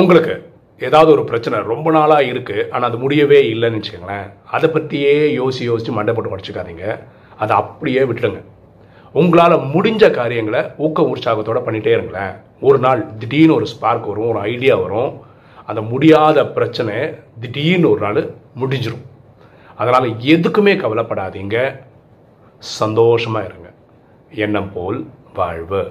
உங்களுக்கு 0.00 0.50
ஏதாவது 0.78 1.10
ஒரு 1.12 1.24
பிரச்சனை 1.24 1.58
ரொம்ப 1.58 1.90
நாளாக 1.90 2.22
இருக்குது 2.22 2.68
ஆனால் 2.70 2.88
அது 2.88 2.98
முடியவே 2.98 3.38
இல்லைன்னு 3.52 3.78
வச்சுக்கோங்களேன் 3.78 4.32
அதை 4.44 4.70
பற்றியே 4.70 5.12
யோசி 5.38 5.62
யோசித்து 5.68 5.92
மண்டை 5.92 6.14
போட்டு 6.14 6.36
உடச்சிக்காதீங்க. 6.36 7.00
அதை 7.38 7.56
அப்படியே 7.56 8.00
விட்டுடுங்க. 8.00 8.42
உங்களால் 9.12 9.52
முடிஞ்ச 9.52 10.10
காரியங்களை 10.10 10.62
ஊக்க 10.76 11.02
உற்சாகத்தோடு 11.02 11.60
பண்ணிகிட்டே 11.66 11.86
இருங்களேன். 11.86 12.32
ஒரு 12.60 12.78
நாள் 12.78 13.16
திடீர்னு 13.16 13.54
ஒரு 13.54 13.66
ஸ்பார்க் 13.66 14.06
வரும் 14.06 14.28
ஒரு 14.28 14.38
ஐடியா 14.38 14.76
வரும். 14.76 15.22
அந்த 15.66 15.82
முடியாத 15.82 16.46
பிரச்சனை 16.46 17.14
திடீர்னு 17.40 17.90
ஒரு 17.90 18.00
நாள் 18.00 18.30
முடிஞ்சிடும் 18.60 19.04
அதனால் 19.76 20.08
எதுக்குமே 20.34 20.74
கவலைப்படாதீங்க. 20.82 21.80
சந்தோஷமாக 22.58 23.44
இருங்க. 23.44 23.70
எண்ணம் 24.30 24.72
போல் 24.72 25.06
வாழ்வு. 25.34 25.82